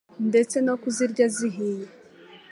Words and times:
ndetse 0.29 0.57
no 0.65 0.73
kuzirya 0.81 1.25
zihiye, 1.35 1.87